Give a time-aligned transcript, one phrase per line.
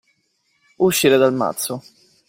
[0.77, 1.83] Uscire dal mazzo.